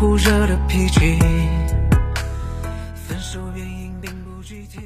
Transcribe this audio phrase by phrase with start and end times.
[0.00, 1.18] 忽热的脾气。
[2.94, 4.80] 分手原因并不具体，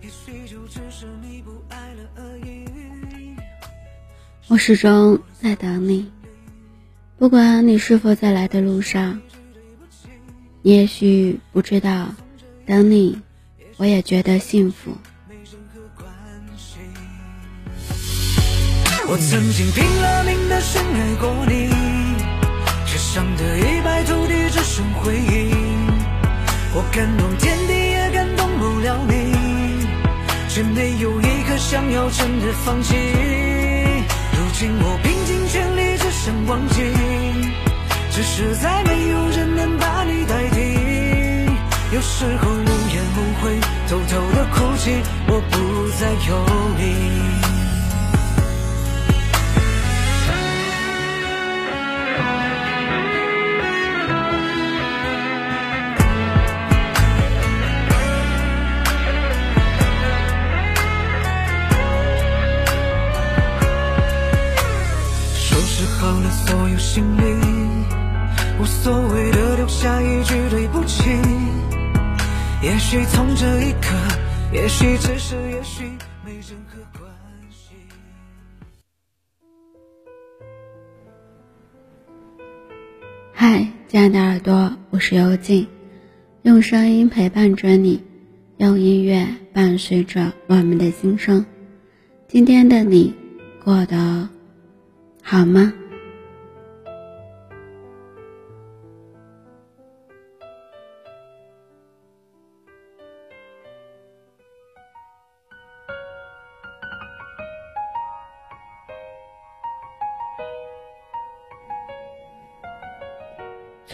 [0.00, 2.64] 也许就只是你不爱了而已。
[4.48, 6.10] 我始终在等你，
[7.18, 9.20] 不管你是否在来的路上。
[10.62, 12.08] 你也许不知道，
[12.64, 13.20] 等你，
[13.76, 14.92] 我也觉得幸福。
[19.06, 21.68] 我曾经拼了命的深爱过你，
[23.14, 25.54] 伤得一败涂地，只剩回忆。
[26.74, 29.86] 我感动天地，也感动不了你，
[30.48, 32.96] 却没有一刻想要真的放弃。
[34.32, 36.82] 如今我拼尽全力，只想忘记，
[38.10, 41.54] 只是再没有人能把你代替。
[41.94, 44.90] 有时候无言无悔，偷偷的哭泣，
[45.28, 46.34] 我不再有
[46.78, 47.43] 你。
[70.94, 71.10] 起。
[72.62, 73.88] 也许从这一刻，
[74.52, 75.84] 也许只是也许，
[76.24, 77.10] 没任何关
[77.50, 77.74] 系。
[83.32, 85.66] 嗨，亲爱的耳朵，我是幽静，
[86.42, 88.02] 用声音陪伴着你，
[88.58, 91.44] 用音乐伴随着我们的心声。
[92.28, 93.12] 今天的你
[93.62, 94.28] 过得
[95.22, 95.72] 好吗？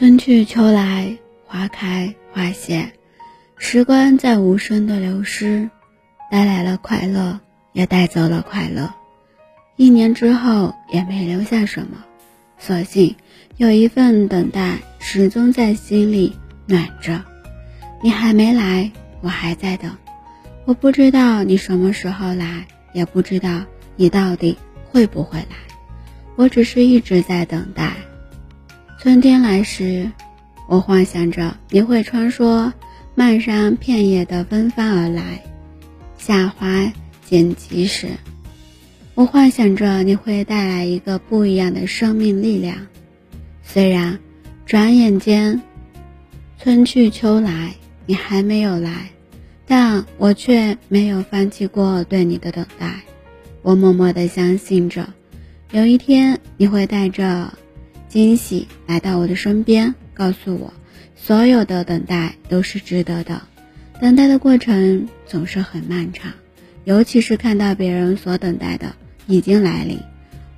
[0.00, 2.90] 春去秋来，花开花谢，
[3.58, 5.68] 时光在无声的流失，
[6.30, 7.38] 带来了快乐，
[7.74, 8.94] 也带走了快乐。
[9.76, 11.98] 一年之后，也没留下什么，
[12.58, 13.14] 所幸
[13.58, 16.34] 有一份等待，始终在心里
[16.64, 17.22] 暖着。
[18.02, 18.90] 你还没来，
[19.20, 19.94] 我还在等。
[20.64, 23.66] 我不知道你什么时候来，也不知道
[23.96, 25.56] 你到底会不会来，
[26.36, 27.92] 我只是一直在等待。
[29.02, 30.10] 春天来时，
[30.68, 32.70] 我幻想着你会穿梭
[33.14, 35.40] 漫山遍野的芬芳而来；
[36.18, 36.92] 夏花
[37.24, 38.08] 剪辑时，
[39.14, 42.76] 我幻想着你会带来一个不一样的生命力量。
[43.62, 44.18] 虽然
[44.66, 45.62] 转眼间
[46.58, 47.72] 春去秋来，
[48.04, 49.08] 你还没有来，
[49.66, 53.00] 但我却没有放弃过对你的等待。
[53.62, 55.08] 我默默的相信着，
[55.70, 57.50] 有一天你会带着。
[58.10, 60.74] 惊喜来到我的身边，告诉我，
[61.14, 63.40] 所有的等待都是值得的。
[64.00, 66.32] 等待的过程总是很漫长，
[66.82, 68.96] 尤其是看到别人所等待的
[69.28, 70.00] 已经来临，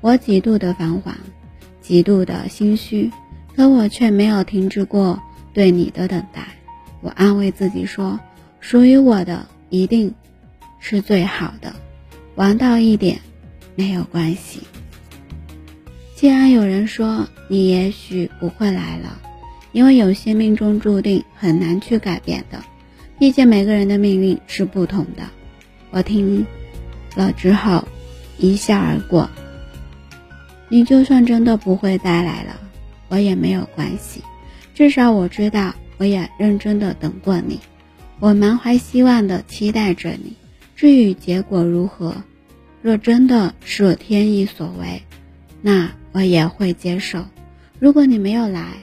[0.00, 1.14] 我几度的彷徨，
[1.82, 3.10] 极度的心虚，
[3.54, 6.48] 可我却没有停止过对你的等待。
[7.02, 8.18] 我安慰自己说，
[8.60, 10.14] 属于我的一定
[10.78, 11.74] 是最好的，
[12.36, 13.20] 晚到一点
[13.74, 14.62] 没有关系。
[16.22, 19.20] 既然有人说你也许不会来了，
[19.72, 22.62] 因为有些命中注定很难去改变的，
[23.18, 25.24] 毕竟每个人的命运是不同的。
[25.90, 26.46] 我听
[27.16, 27.88] 了之后
[28.38, 29.28] 一笑而过。
[30.68, 32.54] 你就算真的不会再来了，
[33.08, 34.22] 我也没有关系，
[34.76, 37.58] 至少我知道我也认真的等过你，
[38.20, 40.34] 我满怀希望的期待着你。
[40.76, 42.14] 至于结果如何，
[42.80, 45.02] 若真的是我天意所为，
[45.62, 45.90] 那。
[46.14, 47.24] 我也会接受。
[47.78, 48.74] 如果你没有来，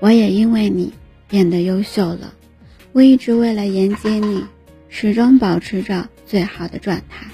[0.00, 0.92] 我也因为你
[1.28, 2.34] 变得优秀了。
[2.90, 4.44] 我一直为了迎接你，
[4.88, 7.28] 始终保持着最好的状态，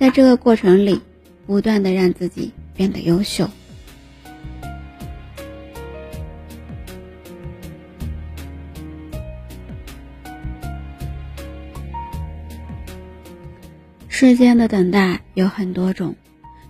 [0.00, 1.02] 在这个过程里，
[1.46, 3.48] 不断的让自己变得优秀。
[14.20, 16.16] 世间的等待有很多种，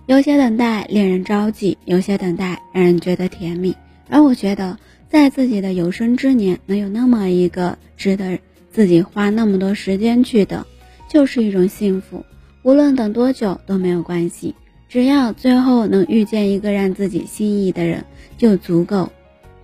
[0.05, 3.75] 有些等待令人着急，有些等待让人觉得甜蜜。
[4.07, 4.77] 而我觉得，
[5.09, 8.37] 在自己的有生之年能有那么一个值得
[8.69, 10.63] 自己花那么多时间去等，
[11.09, 12.23] 就是一种幸福。
[12.61, 14.53] 无论等多久都没有关系，
[14.87, 18.05] 只要最后能遇见一个让自己心仪的人
[18.37, 19.11] 就足够。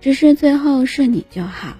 [0.00, 1.76] 只是最后是你就好。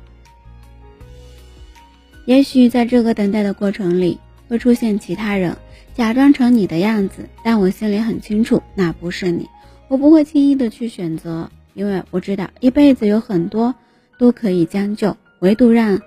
[2.27, 4.21] 也许在这个等待的过程里。
[4.49, 5.57] 会出现其他人，
[5.97, 9.49] 假装成你的样子，但我心里很清楚，那不是你。
[9.89, 13.75] 我不会轻易的去选择，因为我知道一辈子有很多
[14.19, 15.99] 都可以将就，唯独让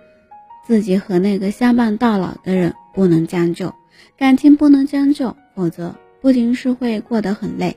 [0.68, 3.74] 自己和那个相伴到老的人不能将就。
[4.16, 7.76] 感情不能将就，否则不仅是会过得很累，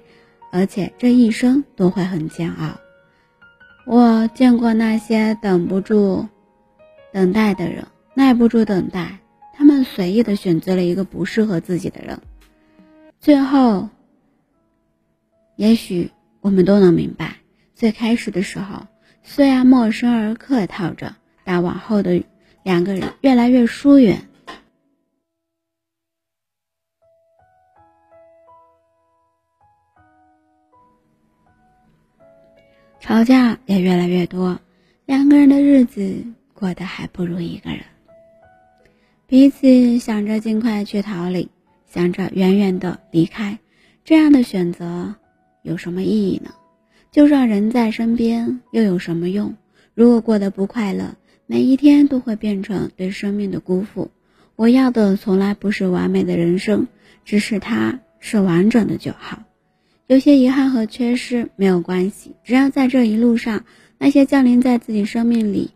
[0.50, 2.78] 而且这一生都会很煎熬。
[3.86, 6.26] 我见过那些等不住
[7.10, 9.18] 等待的人，耐不住等待，
[9.52, 12.20] 他们随意的选择了一个不适合自己的人，
[13.20, 13.88] 最后，
[15.56, 16.10] 也许
[16.40, 17.36] 我们都能明白，
[17.74, 18.86] 最开始的时候
[19.22, 21.14] 虽然陌生而客套着，
[21.44, 22.24] 但往后的
[22.62, 24.26] 两个人越来越疏远。
[32.98, 34.60] 吵架也越来越多，
[35.06, 37.84] 两个人的日子过得还不如一个人。
[39.32, 41.48] 彼此想着尽快去逃离，
[41.90, 43.60] 想着远远的离开，
[44.04, 45.14] 这样的选择
[45.62, 46.50] 有什么意义呢？
[47.10, 49.56] 就算人在身边，又有什么用？
[49.94, 54.10] 如果过得不快乐，每一天都会变成对生命的辜负。
[54.54, 56.86] 我要的从来不是完美的人生，
[57.24, 59.44] 只是它是完整的就好。
[60.08, 63.64] 有些遗憾和缺失没有关系，只要在这一路上，
[63.96, 65.70] 那些降临在自己生命里，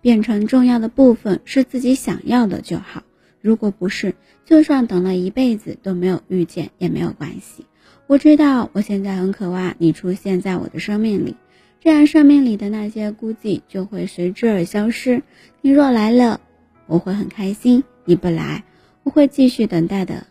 [0.00, 3.02] 变成重要的部分是自己想要的就好。
[3.40, 4.14] 如果不是，
[4.44, 7.66] 就算等了一辈子都没有遇见也没有关系。
[8.06, 11.36] 我知道我现在很渴望你出现在我的生命里，
[11.80, 15.22] 这样生命里的那些孤寂就会随之而消失。
[15.60, 16.40] 你若来了，
[16.86, 18.64] 我会很开心；你不来，
[19.02, 20.26] 我会继续等待的。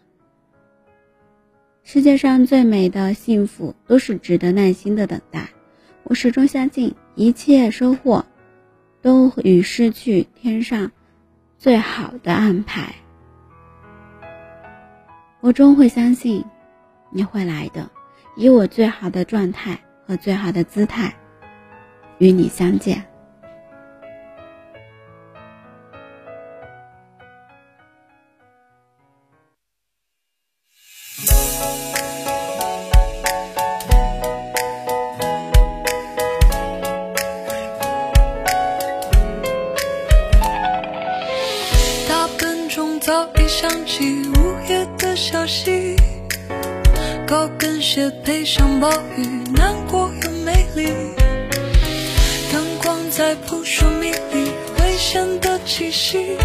[1.83, 5.51] 世界上最美的幸福，都是值得耐心的等待。
[6.03, 8.25] 我始终相信，一切收获，
[9.07, 10.91] 都与失去天上
[11.57, 12.93] 最好的安排。
[15.39, 16.43] 我终会相信，
[17.09, 17.89] 你会来的，
[18.35, 21.15] 以我最好的状态和最好的姿态，
[22.17, 23.01] 与你相见。
[43.47, 45.95] 想起午夜的消息，
[47.25, 50.87] 高跟鞋配上暴雨，难过又美丽。
[52.51, 54.51] 灯光在扑朔迷离，
[54.83, 56.35] 危险的气息，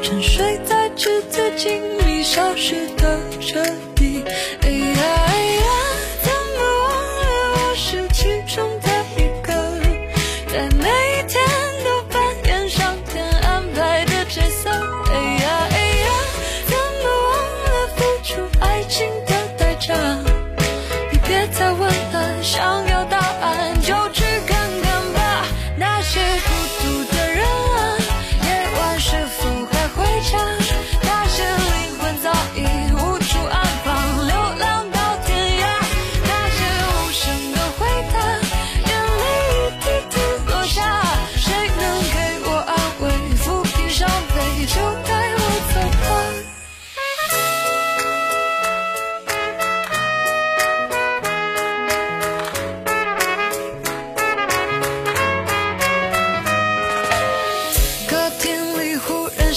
[0.00, 3.60] 沉睡在纸醉金迷，消失的彻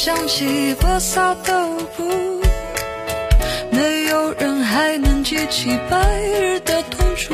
[0.02, 2.42] 想起多少的舞
[3.70, 7.34] 没有人还能记起白日的痛楚。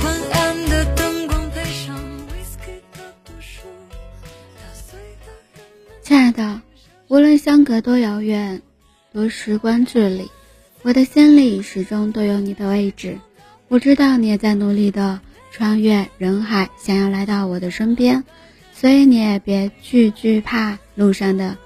[0.00, 1.94] 昏暗的灯光配上
[2.30, 3.66] whiskey 的毒素，
[4.56, 5.32] 打碎的。
[6.02, 6.62] 亲爱的，
[7.08, 8.62] 无论相隔多遥远，
[9.12, 10.30] 多时光距离，
[10.80, 13.18] 我的心里始终都有你的位置。
[13.68, 15.20] 我知道你也在努力的
[15.52, 18.24] 穿越人海，想要来到我的身边。
[18.72, 21.56] 所以你也别去惧怕路上的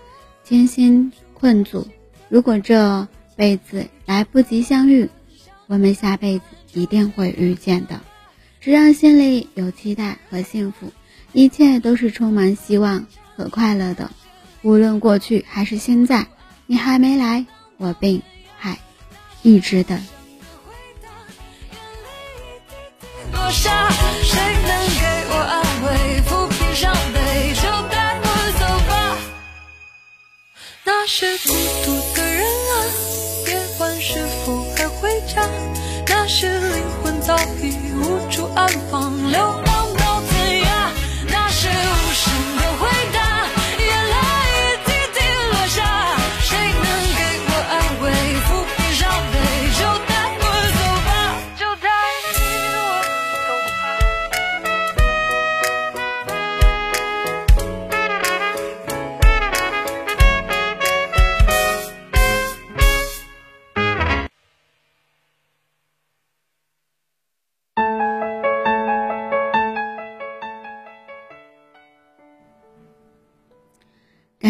[0.43, 1.87] 艰辛困阻。
[2.29, 3.07] 如果这
[3.37, 5.09] 辈子来不及相遇，
[5.67, 8.01] 我们下辈子一定会遇见的。
[8.61, 10.93] 只要心里有期待和幸福，
[11.33, 13.07] 一切都是充满希望
[13.37, 14.11] 和快乐的。
[14.63, 16.27] 无论过去还是现在，
[16.67, 18.21] 你还没来，我并
[18.57, 18.77] 还
[19.43, 19.99] 一直等。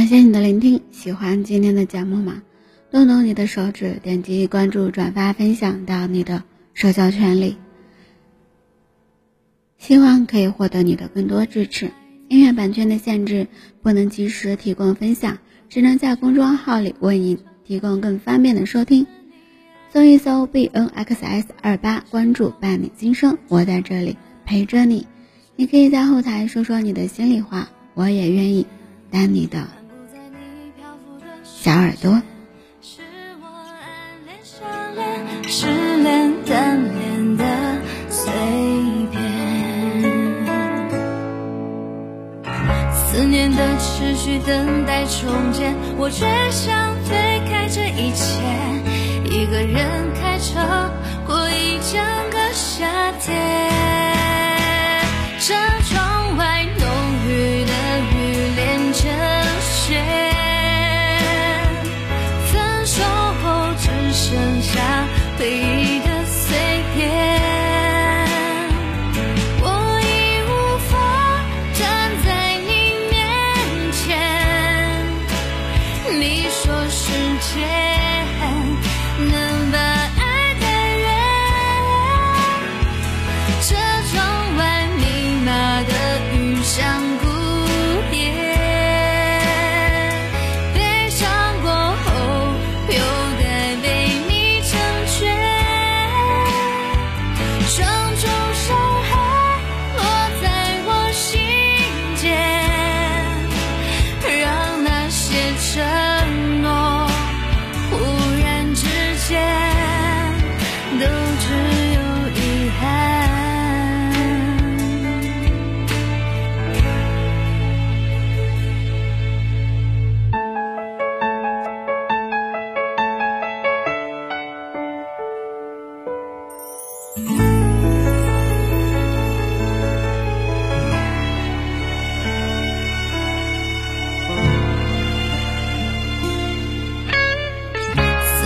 [0.08, 2.42] 谢你的聆听，喜欢今天的节目吗？
[2.90, 7.58] 动动你的手指，点击关注、转发、分享到你的社交圈里，
[9.76, 11.90] 希望可以获得你的更多支持。
[12.28, 13.48] 音乐版权的限制，
[13.82, 15.36] 不能及时提供分享，
[15.68, 19.06] 只能在公众号里为你提供更方便的收听。
[19.92, 25.06] 搜一搜 b n x s 二八，关注伴你今生，我在这里陪着你。
[25.54, 28.66] 你可以在后台说说你的心里话，我也愿意
[29.10, 29.68] 当你的
[31.60, 32.22] 小耳朵。
[35.48, 35.66] 失
[36.02, 37.44] 恋单恋的
[38.08, 38.32] 碎
[39.10, 39.18] 片，
[42.94, 48.40] 思念的持续等待重建，我却想推开这一切，
[49.24, 50.60] 一个人开车
[51.26, 52.00] 过一整
[52.30, 53.77] 个夏天。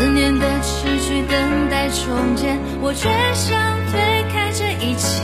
[0.02, 3.56] 思念的情绪等待重建，我却想
[3.88, 5.22] 推开这一切，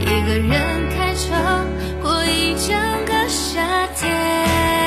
[0.00, 0.50] 一个人
[0.90, 1.32] 开车
[2.02, 2.74] 过一整
[3.06, 4.83] 个夏天。